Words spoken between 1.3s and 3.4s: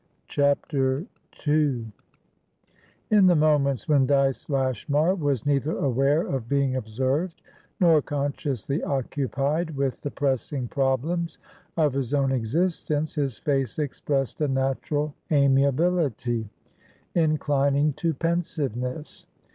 II In the